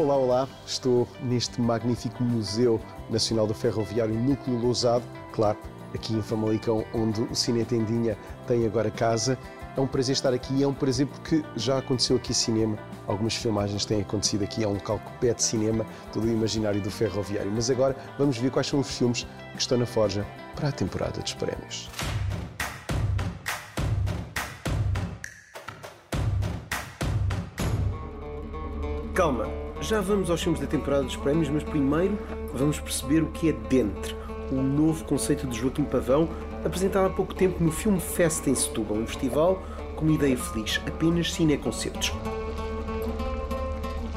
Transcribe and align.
Olá, 0.00 0.16
olá, 0.16 0.48
estou 0.64 1.06
neste 1.20 1.60
magnífico 1.60 2.24
Museu 2.24 2.80
Nacional 3.10 3.46
do 3.46 3.52
Ferroviário 3.52 4.14
Núcleo 4.14 4.58
Lousado, 4.58 5.04
claro, 5.30 5.58
aqui 5.94 6.14
em 6.14 6.22
Famalicão, 6.22 6.86
onde 6.94 7.20
o 7.20 7.34
Cine 7.34 7.66
Tendinha 7.66 8.16
tem 8.46 8.64
agora 8.64 8.90
casa. 8.90 9.36
É 9.76 9.80
um 9.80 9.86
prazer 9.86 10.14
estar 10.14 10.32
aqui 10.32 10.54
e 10.54 10.62
é 10.62 10.66
um 10.66 10.72
prazer 10.72 11.06
porque 11.06 11.44
já 11.54 11.76
aconteceu 11.76 12.16
aqui 12.16 12.32
cinema. 12.32 12.78
Algumas 13.06 13.34
filmagens 13.34 13.84
têm 13.84 14.00
acontecido 14.00 14.42
aqui, 14.42 14.64
é 14.64 14.66
um 14.66 14.72
local 14.72 14.98
que 15.00 15.18
pede 15.18 15.42
cinema, 15.42 15.84
todo 16.14 16.24
o 16.24 16.30
imaginário 16.30 16.80
do 16.80 16.90
ferroviário. 16.90 17.52
Mas 17.54 17.68
agora 17.68 17.94
vamos 18.18 18.38
ver 18.38 18.50
quais 18.50 18.68
são 18.68 18.80
os 18.80 18.96
filmes 18.96 19.26
que 19.52 19.60
estão 19.60 19.76
na 19.76 19.84
Forja 19.84 20.26
para 20.56 20.70
a 20.70 20.72
temporada 20.72 21.20
dos 21.20 21.34
prémios. 21.34 21.90
Calma, 29.14 29.44
já 29.80 30.00
vamos 30.00 30.30
aos 30.30 30.42
filmes 30.42 30.60
da 30.60 30.66
temporada 30.66 31.02
dos 31.02 31.16
prémios, 31.16 31.48
mas 31.48 31.62
primeiro 31.62 32.18
vamos 32.52 32.78
perceber 32.78 33.22
o 33.22 33.26
que 33.26 33.48
é 33.48 33.52
Dentro, 33.52 34.16
o 34.52 34.56
novo 34.56 35.04
conceito 35.04 35.46
de 35.46 35.58
Joaquim 35.58 35.84
Pavão, 35.84 36.28
apresentado 36.64 37.06
há 37.06 37.10
pouco 37.10 37.34
tempo 37.34 37.62
no 37.62 37.72
Film 37.72 37.98
Fest 37.98 38.46
em 38.46 38.54
Setúbal, 38.54 38.98
um 38.98 39.06
festival 39.06 39.62
com 39.96 40.04
uma 40.04 40.14
ideia 40.14 40.36
feliz, 40.36 40.80
apenas 40.86 41.32
cineconcertos. 41.32 42.12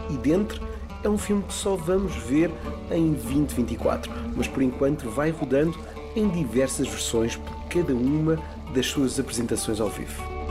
E 0.10 0.18
Dentro 0.18 0.62
é 1.04 1.10
um 1.10 1.18
filme 1.18 1.44
que 1.44 1.54
só 1.54 1.76
vamos 1.76 2.16
ver 2.16 2.52
em 2.92 3.14
2024, 3.14 4.12
mas 4.36 4.48
por 4.48 4.62
enquanto 4.62 5.10
vai 5.10 5.32
rodando 5.32 5.78
em 6.16 6.28
diversas 6.30 6.88
versões 6.88 7.36
por 7.36 7.56
cada 7.70 7.94
uma 7.94 8.38
das 8.74 8.86
suas 8.88 9.20
apresentações 9.20 9.80
ao 9.80 9.90
vivo. 9.90 10.43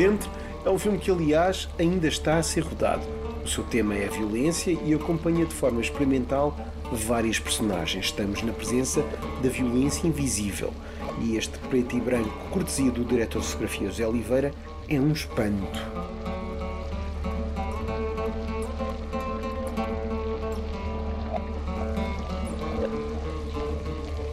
Dentro 0.00 0.30
é 0.64 0.70
um 0.70 0.78
filme 0.78 0.96
que, 0.96 1.10
aliás, 1.10 1.68
ainda 1.78 2.08
está 2.08 2.38
a 2.38 2.42
ser 2.42 2.60
rodado. 2.60 3.02
O 3.44 3.46
seu 3.46 3.62
tema 3.62 3.94
é 3.94 4.06
a 4.06 4.10
violência 4.10 4.70
e 4.82 4.94
acompanha 4.94 5.44
de 5.44 5.52
forma 5.52 5.78
experimental 5.78 6.56
várias 6.90 7.38
personagens. 7.38 8.06
Estamos 8.06 8.42
na 8.42 8.50
presença 8.50 9.04
da 9.42 9.50
violência 9.50 10.08
invisível. 10.08 10.72
E 11.20 11.36
este 11.36 11.58
preto 11.68 11.94
e 11.94 12.00
branco, 12.00 12.30
cortesia 12.50 12.90
do 12.90 13.04
diretor 13.04 13.42
de 13.42 13.48
fotografia 13.48 13.90
José 13.90 14.06
Oliveira, 14.06 14.54
é 14.88 14.98
um 14.98 15.12
espanto. 15.12 15.78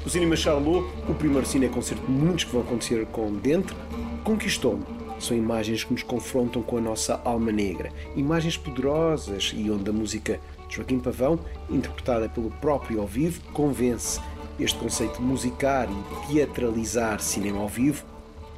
O 0.06 0.10
Cinema 0.10 0.38
Charlot, 0.38 0.88
o 1.10 1.14
primeiro 1.14 1.46
cineconcerto 1.46 2.06
de 2.06 2.10
muitos 2.10 2.46
que 2.46 2.54
vão 2.54 2.62
acontecer 2.62 3.06
com 3.08 3.34
Dentro, 3.34 3.76
conquistou-me 4.24 4.97
são 5.20 5.36
imagens 5.36 5.84
que 5.84 5.94
nos 5.94 6.04
confrontam 6.04 6.62
com 6.62 6.78
a 6.78 6.82
nossa 6.82 7.22
alma 7.24 7.52
negra, 7.52 7.92
imagens 8.16 8.58
poderosas 8.58 9.54
e 9.56 9.70
onde 9.70 9.90
a 9.90 9.94
música 9.94 10.40
de 10.68 10.76
Joaquim 10.76 11.00
Pavão, 11.00 11.40
interpretada 11.70 12.30
pelo 12.30 12.52
próprio 12.52 13.02
ao 13.02 13.08
vivo, 13.08 13.42
convence. 13.52 14.20
Este 14.60 14.78
conceito 14.80 15.18
de 15.18 15.22
musicar 15.22 15.88
e 16.30 16.34
teatralizar 16.34 17.20
cinema 17.20 17.60
ao 17.60 17.68
vivo 17.68 18.04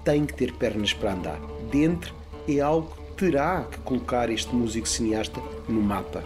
tem 0.03 0.25
que 0.25 0.33
ter 0.33 0.53
pernas 0.53 0.93
para 0.93 1.13
andar. 1.13 1.39
Dentro 1.69 2.13
é 2.47 2.59
algo 2.59 2.89
que 3.17 3.25
terá 3.25 3.65
que 3.69 3.77
colocar 3.79 4.29
este 4.29 4.55
músico 4.55 4.87
cineasta 4.87 5.41
no 5.67 5.81
mapa. 5.81 6.23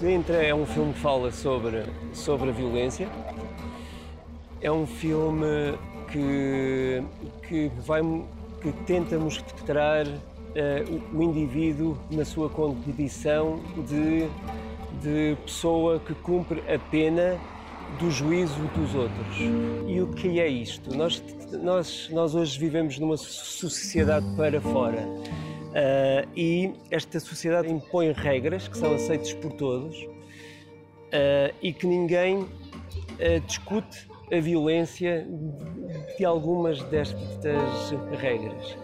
Dentro 0.00 0.34
é 0.34 0.54
um 0.54 0.64
filme 0.64 0.92
que 0.92 1.00
fala 1.00 1.32
sobre, 1.32 1.84
sobre 2.12 2.50
a 2.50 2.52
violência. 2.52 3.08
É 4.60 4.70
um 4.70 4.86
filme 4.86 5.46
que, 6.12 7.02
que 7.48 7.70
vai 7.84 8.02
que 8.60 8.72
tenta 8.84 9.18
mostrar 9.18 10.06
uh, 10.06 11.16
o 11.16 11.22
indivíduo 11.22 11.98
na 12.10 12.24
sua 12.24 12.48
condição 12.48 13.60
de, 13.86 14.28
de 15.00 15.36
pessoa 15.44 16.00
que 16.00 16.14
cumpre 16.14 16.60
a 16.72 16.78
pena 16.90 17.38
do 17.98 18.10
juízo 18.10 18.60
dos 18.76 18.94
outros. 18.94 19.38
E 19.86 20.00
o 20.00 20.08
que 20.08 20.40
é 20.40 20.48
isto? 20.48 20.94
Nós, 20.94 21.22
nós, 21.62 22.08
nós 22.12 22.34
hoje 22.34 22.58
vivemos 22.58 22.98
numa 22.98 23.16
sociedade 23.16 24.26
para 24.36 24.60
fora. 24.60 25.00
Uh, 25.68 26.28
e 26.36 26.72
esta 26.90 27.20
sociedade 27.20 27.70
impõe 27.70 28.12
regras 28.12 28.66
que 28.68 28.76
são 28.76 28.94
aceitas 28.94 29.32
por 29.34 29.52
todos 29.52 29.96
uh, 29.98 31.54
e 31.62 31.72
que 31.72 31.86
ninguém 31.86 32.38
uh, 32.38 33.40
discute 33.46 34.07
a 34.30 34.40
violência 34.40 35.26
de 36.16 36.24
algumas 36.24 36.82
destas 36.84 37.90
regras. 38.20 38.76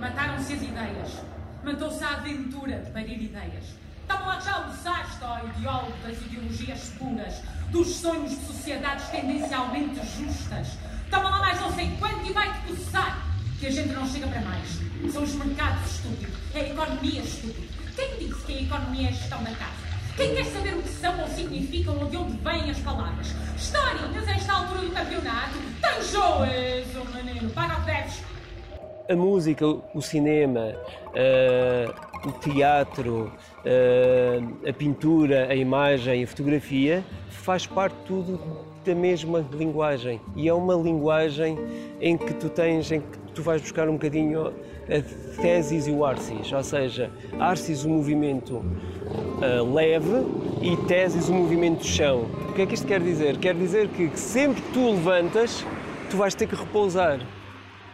Mataram-se 0.00 0.54
as 0.54 0.62
ideias. 0.62 1.22
Matou-se 1.62 2.02
a 2.04 2.14
aventura 2.14 2.78
de 2.78 2.90
parir 2.90 3.22
ideias. 3.22 3.64
Estavam 4.00 4.26
lá 4.26 4.40
já 4.40 4.66
o 4.66 4.70
desastre 4.70 5.24
ao 5.24 5.48
ideólogo 5.48 5.92
das 6.02 6.16
ideologias 6.18 6.90
puras, 6.98 7.42
dos 7.70 7.88
sonhos 7.88 8.30
de 8.30 8.46
sociedades 8.46 9.08
tendencialmente 9.08 9.96
justas. 9.96 10.76
Estavam 11.04 11.30
lá 11.30 11.38
mais 11.38 11.60
não 11.60 11.72
sei 11.72 11.90
quanto 11.98 12.26
e 12.26 12.32
vai-te 12.32 12.60
processar 12.66 13.26
que 13.58 13.66
a 13.66 13.70
gente 13.70 13.92
não 13.92 14.06
chega 14.06 14.26
para 14.26 14.40
mais. 14.42 14.80
São 15.12 15.22
os 15.22 15.34
mercados 15.34 15.90
estúpidos, 15.90 16.34
é 16.54 16.60
a 16.60 16.68
economia 16.68 17.20
estúpida. 17.20 17.66
Quem 17.96 18.18
disse 18.18 18.44
que 18.44 18.58
a 18.58 18.62
economia 18.62 19.08
é 19.08 19.12
gestão 19.12 19.42
da 19.42 19.50
casa? 19.52 19.83
Quem 20.16 20.32
quer 20.32 20.44
saber 20.44 20.74
o 20.74 20.82
que 20.82 20.88
são 20.88 21.20
ou 21.20 21.26
significam 21.26 21.98
ou 21.98 22.08
de 22.08 22.16
onde 22.16 22.36
vêm 22.36 22.70
as 22.70 22.78
palavras? 22.78 23.34
Historinhas, 23.56 24.28
esta 24.28 24.52
altura 24.52 24.82
do 24.82 24.90
campeonato, 24.90 25.58
tem 25.82 26.02
joias, 26.02 26.86
o 26.94 27.16
menino, 27.16 27.50
paga 27.50 27.80
o 27.80 27.84
que. 27.84 29.12
A 29.12 29.16
música, 29.16 29.66
o 29.66 30.00
cinema, 30.00 30.76
uh, 31.08 32.28
o 32.28 32.32
teatro, 32.32 33.32
uh, 33.64 34.68
a 34.68 34.72
pintura, 34.72 35.48
a 35.48 35.54
imagem, 35.54 36.22
a 36.22 36.26
fotografia, 36.28 37.04
faz 37.28 37.66
parte 37.66 37.96
tudo 38.06 38.40
da 38.84 38.94
mesma 38.94 39.44
linguagem. 39.52 40.20
E 40.36 40.48
é 40.48 40.54
uma 40.54 40.74
linguagem 40.74 41.58
em 42.00 42.16
que 42.16 42.32
tu 42.34 42.48
tens, 42.48 42.92
em 42.92 43.00
que 43.00 43.18
tu 43.34 43.42
vais 43.42 43.60
buscar 43.60 43.88
um 43.88 43.94
bocadinho 43.94 44.46
a 44.48 45.42
Tesis 45.42 45.86
e 45.86 45.90
o 45.90 46.04
Arcis, 46.04 46.52
ou 46.52 46.62
seja, 46.62 47.10
Arcis 47.38 47.84
o 47.84 47.88
movimento 47.88 48.56
uh, 48.56 49.74
leve 49.74 50.24
e 50.62 50.76
Tesis 50.86 51.28
o 51.28 51.32
movimento 51.32 51.82
de 51.82 51.88
chão. 51.88 52.26
O 52.48 52.52
que 52.52 52.62
é 52.62 52.66
que 52.66 52.74
isto 52.74 52.86
quer 52.86 53.00
dizer? 53.00 53.36
Quer 53.38 53.54
dizer 53.54 53.88
que 53.88 54.08
sempre 54.18 54.62
que 54.62 54.72
tu 54.72 54.92
levantas, 54.92 55.64
tu 56.10 56.16
vais 56.16 56.34
ter 56.34 56.46
que 56.46 56.54
repousar. 56.54 57.20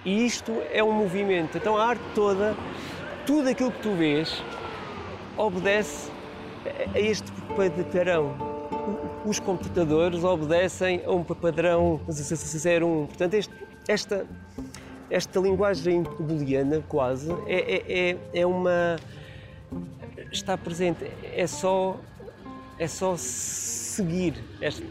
E 0.05 0.27
isto 0.27 0.53
é 0.73 0.83
um 0.83 0.93
movimento. 0.93 1.57
Então 1.57 1.77
a 1.77 1.87
arte 1.87 2.03
toda, 2.15 2.55
tudo 3.27 3.49
aquilo 3.49 3.71
que 3.71 3.83
tu 3.83 3.95
vês, 3.95 4.43
obedece 5.37 6.11
a 6.95 6.99
este 6.99 7.31
padrão. 7.57 8.35
Os 9.25 9.39
computadores 9.39 10.25
obedecem 10.25 11.03
a 11.05 11.13
um 11.13 11.23
padrão 11.23 12.01
01. 12.09 13.07
Portanto, 13.07 13.35
este, 13.35 13.55
esta 13.87 14.27
esta 15.11 15.41
linguagem 15.41 16.03
booleana 16.03 16.83
quase 16.89 17.31
é, 17.47 17.75
é, 17.77 18.11
é, 18.11 18.17
é 18.41 18.47
uma 18.47 18.97
está 20.31 20.57
presente 20.57 21.05
é 21.35 21.47
só 21.47 21.99
é 22.79 22.87
só 22.87 23.15
seguir 23.17 24.35
esta 24.61 24.85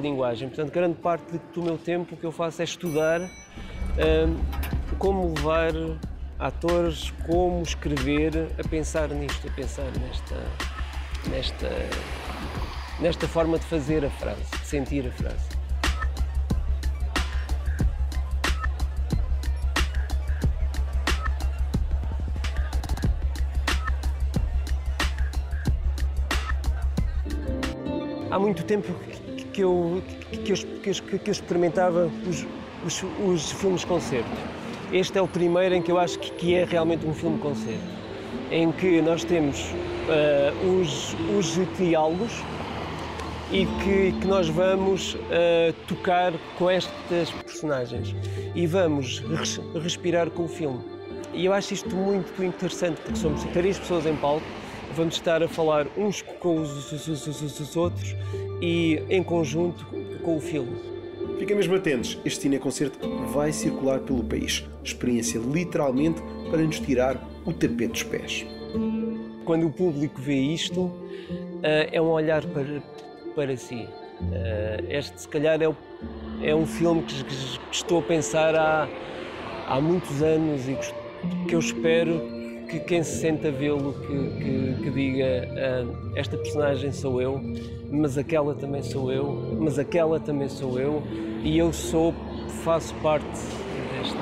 linguagem. 0.00 0.48
Portanto 0.48 0.72
grande 0.72 0.96
parte 0.96 1.40
do 1.52 1.62
meu 1.62 1.76
tempo 1.78 2.14
o 2.14 2.16
que 2.16 2.24
eu 2.24 2.32
faço 2.32 2.60
é 2.60 2.64
estudar 2.64 3.20
hum, 3.20 4.36
como 4.98 5.34
levar 5.34 5.72
atores 6.38 7.12
como 7.26 7.62
escrever 7.62 8.50
a 8.58 8.68
pensar 8.68 9.08
nisto 9.08 9.48
a 9.48 9.50
pensar 9.50 9.90
nesta 9.98 10.36
nesta 11.30 11.68
nesta 13.00 13.28
forma 13.28 13.58
de 13.58 13.64
fazer 13.64 14.04
a 14.04 14.10
frase 14.10 14.50
de 14.50 14.66
sentir 14.66 15.06
a 15.06 15.12
frase 15.12 15.55
muito 28.46 28.62
tempo 28.62 28.94
que 29.52 29.60
eu, 29.60 30.00
que 30.30 30.52
eu, 30.52 30.56
que 31.18 31.30
eu 31.30 31.32
experimentava 31.32 32.08
os, 32.28 32.46
os, 32.84 33.04
os 33.26 33.50
filmes 33.50 33.84
concerto. 33.84 34.30
Este 34.92 35.18
é 35.18 35.22
o 35.22 35.26
primeiro 35.26 35.74
em 35.74 35.82
que 35.82 35.90
eu 35.90 35.98
acho 35.98 36.16
que 36.20 36.54
é 36.54 36.64
realmente 36.64 37.04
um 37.04 37.12
filme 37.12 37.38
concerto, 37.38 37.82
em 38.52 38.70
que 38.70 39.02
nós 39.02 39.24
temos 39.24 39.58
uh, 39.58 40.80
os, 40.80 41.16
os 41.36 41.76
diálogos 41.76 42.32
e 43.50 43.66
que, 43.66 44.12
que 44.20 44.26
nós 44.28 44.48
vamos 44.48 45.14
uh, 45.14 45.72
tocar 45.88 46.32
com 46.56 46.70
estas 46.70 47.32
personagens 47.32 48.14
e 48.54 48.64
vamos 48.64 49.18
res, 49.18 49.60
respirar 49.82 50.30
com 50.30 50.44
o 50.44 50.48
filme. 50.48 50.78
E 51.34 51.46
eu 51.46 51.52
acho 51.52 51.74
isto 51.74 51.96
muito 51.96 52.44
interessante 52.44 53.00
porque 53.00 53.18
somos 53.18 53.42
três 53.46 53.76
pessoas 53.76 54.06
em 54.06 54.14
palco 54.14 54.46
vamos 54.96 55.16
estar 55.16 55.42
a 55.42 55.48
falar 55.48 55.86
uns 55.96 56.22
com 56.22 56.60
os, 56.60 56.90
os, 56.90 57.26
os, 57.26 57.60
os 57.60 57.76
outros 57.76 58.16
e 58.62 59.02
em 59.10 59.22
conjunto 59.22 59.86
com 60.22 60.38
o 60.38 60.40
filme. 60.40 60.74
Fiquem 61.38 61.54
mesmo 61.54 61.74
atentos, 61.74 62.18
este 62.24 62.42
cineconcerto 62.42 63.06
vai 63.26 63.52
circular 63.52 64.00
pelo 64.00 64.24
país. 64.24 64.64
Experiência 64.82 65.38
literalmente 65.38 66.22
para 66.50 66.62
nos 66.62 66.80
tirar 66.80 67.22
o 67.44 67.52
tapete 67.52 67.88
dos 67.88 68.02
pés. 68.04 68.46
Quando 69.44 69.66
o 69.66 69.70
público 69.70 70.18
vê 70.18 70.34
isto, 70.34 70.90
eh, 71.62 71.90
é 71.92 72.00
um 72.00 72.08
olhar 72.08 72.42
para, 72.46 72.82
para 73.34 73.54
si. 73.54 73.86
Eh, 74.32 74.84
este, 74.88 75.20
se 75.20 75.28
calhar, 75.28 75.60
é, 75.60 75.68
é 76.42 76.54
um 76.54 76.66
filme 76.66 77.02
que, 77.02 77.22
que, 77.22 77.34
estou 77.70 77.98
a 77.98 78.02
pensar 78.02 78.54
há, 78.54 78.88
há 79.68 79.78
muitos 79.78 80.22
anos 80.22 80.66
e 80.66 80.78
que 81.46 81.54
eu 81.54 81.58
espero 81.58 82.35
que 82.68 82.80
quem 82.80 83.02
se 83.02 83.20
senta 83.20 83.48
a 83.48 83.50
vê-lo 83.50 83.92
que, 83.92 84.06
que, 84.06 84.82
que, 84.82 84.90
diga 84.90 85.24
uh, 85.24 86.12
esta 86.16 86.36
personagem 86.36 86.92
sou 86.92 87.20
eu, 87.20 87.40
mas 87.90 88.18
aquela 88.18 88.54
também 88.54 88.82
sou 88.82 89.12
eu, 89.12 89.56
mas 89.60 89.78
aquela 89.78 90.18
também 90.18 90.48
sou 90.48 90.78
eu 90.78 91.02
e 91.42 91.56
eu 91.58 91.72
sou, 91.72 92.14
faço 92.64 92.94
parte 92.96 93.26
deste, 93.96 94.16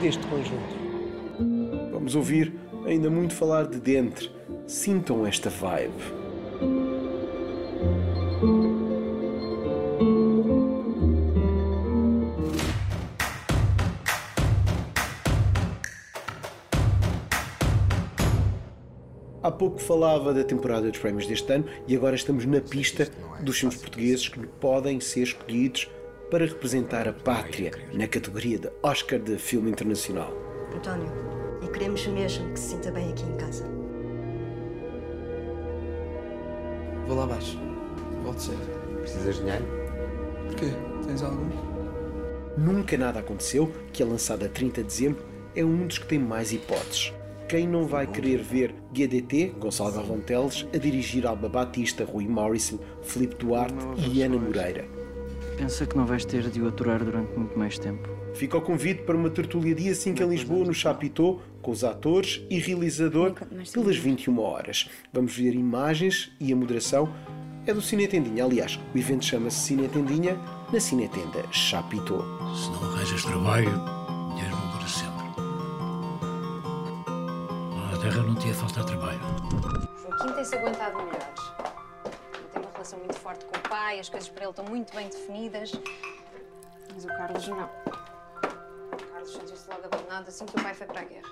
deste 0.00 0.26
conjunto. 0.26 0.82
Vamos 1.92 2.14
ouvir 2.14 2.52
ainda 2.86 3.08
muito 3.08 3.34
falar 3.34 3.66
de 3.66 3.78
dentro. 3.78 4.30
Sintam 4.66 5.26
esta 5.26 5.48
vibe. 5.48 6.21
Pouco 19.62 19.80
falava 19.80 20.34
da 20.34 20.42
temporada 20.42 20.90
dos 20.90 20.98
prémios 20.98 21.24
deste 21.24 21.52
ano 21.52 21.64
e 21.86 21.94
agora 21.94 22.16
estamos 22.16 22.44
na 22.44 22.60
pista 22.60 23.08
dos 23.40 23.60
filmes 23.60 23.78
portugueses 23.78 24.28
que 24.28 24.44
podem 24.44 24.98
ser 24.98 25.22
escolhidos 25.22 25.88
para 26.32 26.44
representar 26.44 27.06
a 27.06 27.12
pátria 27.12 27.70
na 27.92 28.08
categoria 28.08 28.58
de 28.58 28.68
Oscar 28.82 29.20
de 29.20 29.38
Filme 29.38 29.70
Internacional. 29.70 30.32
António, 30.74 31.12
e 31.62 31.68
queremos 31.68 32.04
mesmo 32.08 32.52
que 32.52 32.58
se 32.58 32.70
sinta 32.70 32.90
bem 32.90 33.12
aqui 33.12 33.22
em 33.22 33.36
casa. 33.36 33.64
Vou 37.06 37.16
lá 37.16 37.22
abaixo. 37.22 37.56
Volto 38.24 38.42
cedo. 38.42 38.98
Precisas 38.98 39.36
de 39.36 39.42
dinheiro? 39.42 39.64
Porquê? 40.48 40.72
Tens 41.06 41.22
algum? 41.22 41.48
Nunca 42.58 42.98
Nada 42.98 43.20
Aconteceu, 43.20 43.70
que 43.92 44.02
é 44.02 44.06
lançado 44.06 44.44
a 44.44 44.48
30 44.48 44.82
de 44.82 44.88
dezembro, 44.88 45.24
é 45.54 45.64
um 45.64 45.86
dos 45.86 45.98
que 45.98 46.06
tem 46.06 46.18
mais 46.18 46.52
hipóteses. 46.52 47.12
Quem 47.52 47.68
não 47.68 47.86
vai 47.86 48.06
querer 48.06 48.38
ver 48.38 48.74
GDT, 48.94 49.56
Gonçalo 49.58 49.92
Galvão 49.92 50.20
Teles, 50.20 50.66
a 50.74 50.78
dirigir 50.78 51.26
Alba 51.26 51.50
Batista, 51.50 52.02
Rui 52.02 52.26
Morrison, 52.26 52.78
Filipe 53.02 53.34
Duarte 53.34 53.76
e 54.10 54.22
Ana 54.22 54.38
Moreira? 54.38 54.88
Pensa 55.58 55.84
que 55.84 55.94
não 55.94 56.06
vais 56.06 56.24
ter 56.24 56.48
de 56.48 56.62
o 56.62 56.68
aturar 56.68 57.04
durante 57.04 57.38
muito 57.38 57.58
mais 57.58 57.78
tempo. 57.78 58.08
Fica 58.32 58.56
o 58.56 58.62
convite 58.62 59.02
para 59.02 59.18
uma 59.18 59.28
tertulia 59.28 59.74
dia 59.74 59.94
5 59.94 60.22
em 60.22 60.28
Lisboa, 60.30 60.64
no 60.64 60.72
Chapitão, 60.72 61.40
com 61.60 61.70
os 61.70 61.84
atores 61.84 62.42
e 62.48 62.58
realizador, 62.58 63.34
pelas 63.70 63.96
21 63.98 64.40
horas. 64.40 64.88
Vamos 65.12 65.36
ver 65.36 65.54
imagens 65.54 66.32
e 66.40 66.54
a 66.54 66.56
moderação 66.56 67.12
é 67.66 67.74
do 67.74 67.82
Cine 67.82 68.08
Tendinha. 68.08 68.46
Aliás, 68.46 68.80
o 68.94 68.96
evento 68.96 69.26
chama-se 69.26 69.58
Cine 69.58 69.88
Tendinha 69.88 70.38
na 70.72 70.80
Cinetenda 70.80 71.44
Chapitão. 71.50 72.24
Se 72.56 72.70
não 72.70 72.82
arranjas 72.94 73.22
trabalho, 73.22 74.01
terra 78.02 78.20
não 78.24 78.34
tinha 78.34 78.52
faltado 78.52 78.88
trabalho. 78.88 79.20
Joaquim 80.02 80.32
tem-se 80.32 80.56
aguentado 80.56 80.96
melhor. 80.96 81.32
Ele 82.34 82.48
tem 82.52 82.62
uma 82.62 82.70
relação 82.72 82.98
muito 82.98 83.14
forte 83.14 83.44
com 83.44 83.56
o 83.56 83.60
pai, 83.68 84.00
as 84.00 84.08
coisas 84.08 84.28
para 84.28 84.42
ele 84.42 84.50
estão 84.50 84.64
muito 84.64 84.92
bem 84.92 85.08
definidas. 85.08 85.70
Mas 86.92 87.04
o 87.04 87.06
Carlos 87.06 87.46
não. 87.46 87.70
O 88.92 89.12
Carlos 89.12 89.32
sentiu-se 89.32 89.70
logo 89.70 89.84
abandonado 89.84 90.28
assim 90.28 90.44
que 90.46 90.58
o 90.58 90.62
pai 90.62 90.74
foi 90.74 90.86
para 90.88 91.00
a 91.00 91.04
guerra. 91.04 91.30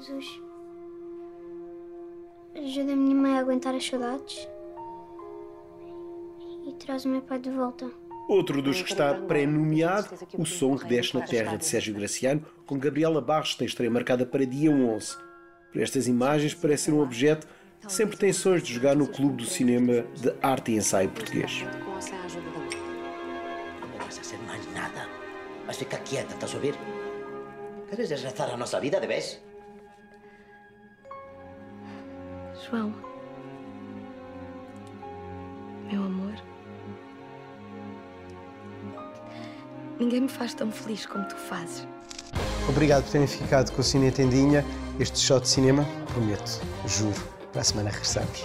Jesus, 0.00 0.42
ajuda 2.56 2.92
a 2.92 2.96
minha 2.96 3.14
mãe 3.14 3.38
a 3.38 3.40
aguentar 3.40 3.76
as 3.76 3.86
saudades 3.86 4.48
e 6.66 6.72
traz 6.72 7.04
o 7.04 7.08
meu 7.08 7.22
pai 7.22 7.38
de 7.38 7.50
volta. 7.50 7.88
Outro 8.28 8.60
dos 8.60 8.82
que 8.82 8.90
está 8.90 9.14
pré-nomeado, 9.14 10.10
O 10.36 10.44
Som 10.44 10.76
que 10.76 10.84
Desce 10.84 11.14
na 11.18 11.24
Terra, 11.24 11.56
de 11.56 11.64
Sérgio 11.64 11.94
Graciano, 11.94 12.44
com 12.66 12.78
Gabriela 12.78 13.22
Barros, 13.22 13.54
tem 13.54 13.66
estreia 13.66 13.90
marcada 13.90 14.26
para 14.26 14.44
dia 14.44 14.70
11. 14.70 15.16
Por 15.72 15.80
estas 15.80 16.06
imagens, 16.06 16.52
parece 16.52 16.84
ser 16.84 16.92
um 16.92 17.00
objeto 17.00 17.48
que 17.80 17.90
sempre 17.90 18.18
tem 18.18 18.30
sonhos 18.30 18.62
de 18.62 18.74
jogar 18.74 18.94
no 18.94 19.08
Clube 19.08 19.36
do 19.42 19.46
Cinema 19.46 20.02
de 20.14 20.34
Arte 20.42 20.72
e 20.72 20.76
Ensaio 20.76 21.08
Português. 21.08 21.64
Não 23.80 23.98
vais 23.98 24.18
fazer 24.18 24.36
mais 24.46 24.74
nada. 24.74 25.08
Vais 25.64 25.78
ficar 25.78 25.98
quieta, 26.00 26.34
estás 26.34 26.52
a 26.52 26.56
ouvir? 26.56 26.74
Queres 27.88 28.10
desgraçar 28.10 28.50
a 28.50 28.58
nossa 28.58 28.78
vida, 28.78 29.00
de 29.00 29.06
vez? 29.06 29.42
João. 32.68 32.94
Meu 35.90 36.02
amor. 36.02 36.47
Ninguém 39.98 40.22
me 40.22 40.28
faz 40.28 40.54
tão 40.54 40.70
feliz 40.70 41.06
como 41.06 41.24
tu 41.24 41.34
fazes. 41.34 41.86
Obrigado 42.68 43.04
por 43.04 43.12
terem 43.12 43.26
ficado 43.26 43.72
com 43.72 43.80
o 43.80 43.84
Cine 43.84 44.12
Tendinha. 44.12 44.64
Este 45.00 45.18
shot 45.18 45.42
de 45.42 45.48
cinema, 45.48 45.84
prometo, 46.12 46.60
juro, 46.86 47.20
para 47.52 47.62
a 47.62 47.64
semana 47.64 47.90
regressamos. 47.90 48.44